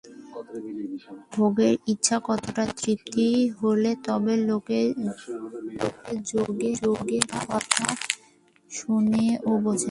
ভোগের 1.33 1.73
ইচ্ছা 1.87 2.17
কতকটা 2.27 2.63
তৃপ্ত 2.79 3.13
হলে 3.59 3.91
তবে 4.05 4.33
লোকে 4.47 4.79
যোগের 6.29 7.23
কথা 7.49 7.85
শোনে 8.71 9.27
ও 9.43 9.51
বোঝে। 9.63 9.79